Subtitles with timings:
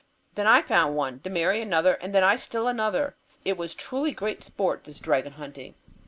[0.33, 3.15] Then I found one; then Mary another, and then I still another.
[3.45, 5.75] It was truly great sport, this dragon hunting.